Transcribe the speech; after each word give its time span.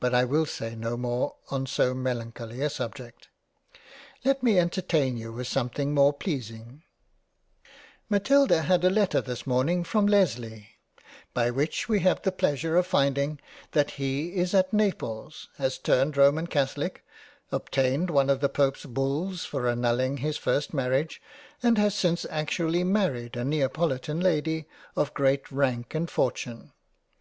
But 0.00 0.14
I 0.16 0.24
will 0.24 0.46
say 0.46 0.74
no 0.74 0.96
more 0.96 1.36
on 1.48 1.66
so 1.66 1.94
melancholy 1.94 2.60
a 2.60 2.68
subject— 2.68 3.28
Let 4.24 4.42
me 4.42 4.58
entertain 4.58 5.16
you 5.16 5.32
with 5.32 5.46
something 5.46 5.94
more 5.94 6.12
pleasing 6.12 6.82
Matilda 8.08 8.62
had 8.62 8.82
a 8.82 8.90
letter 8.90 9.20
this 9.20 9.46
morning 9.46 9.84
from 9.84 10.08
Lesley, 10.08 10.70
by 11.34 11.52
which 11.52 11.88
we 11.88 12.00
have 12.00 12.20
the 12.22 12.32
pleasure 12.32 12.74
of 12.76 12.88
find 12.88 13.16
ing 13.16 13.38
that 13.70 13.92
he 13.92 14.34
is 14.34 14.54
at 14.54 14.72
Naples 14.72 15.48
has 15.56 15.78
turned 15.78 16.16
Roman 16.16 16.48
Catholic, 16.48 17.06
obtained 17.52 18.08
78 18.08 18.08
£ 18.08 18.08
LESLEY 18.08 18.08
CASTLE 18.08 18.14
£ 18.14 18.16
one 18.16 18.30
of 18.30 18.40
the 18.40 18.48
Pope's 18.48 18.86
Bulls 18.86 19.44
for 19.44 19.68
annulling 19.68 20.16
his 20.16 20.44
ist 20.44 20.74
Marriage 20.74 21.22
and 21.62 21.78
has 21.78 21.94
since 21.94 22.26
actually 22.28 22.82
married 22.82 23.36
a 23.36 23.44
Neapolitan 23.44 24.18
Lady 24.18 24.66
of 24.96 25.14
great 25.14 25.48
Rank 25.52 25.94
and 25.94 26.10
Fortune. 26.10 26.72